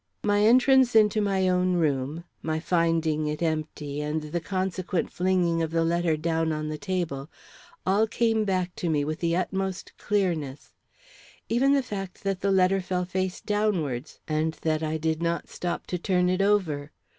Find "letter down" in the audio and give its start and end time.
5.85-6.51